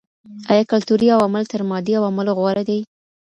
[0.51, 2.79] آيا کلتوري عوامل تر مادي عواملو غوره دي؟